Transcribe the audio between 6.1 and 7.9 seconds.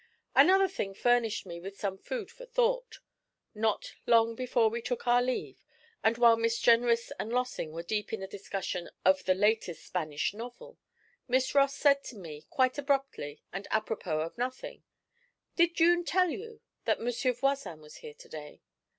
while Miss Jenrys and Lossing were